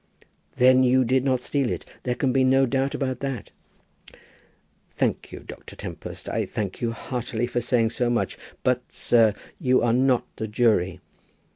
[0.55, 1.85] "Then you did not steal it.
[2.01, 3.51] There can be no doubt about that."
[4.89, 5.75] "Thank you, Dr.
[5.75, 6.27] Tempest.
[6.27, 8.35] I thank you heartily for saying so much.
[8.63, 11.01] But, sir, you are not the jury.